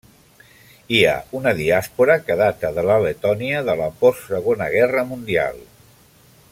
Hi 0.95 1.01
ha 1.09 1.13
una 1.39 1.51
diàspora 1.59 2.15
que 2.29 2.37
data 2.41 2.71
de 2.79 2.85
la 2.91 2.97
Letònia 3.05 3.61
de 3.69 3.77
la 3.83 3.91
post 4.01 4.27
Segona 4.35 4.71
Guerra 4.77 5.05
Mundial. 5.13 5.61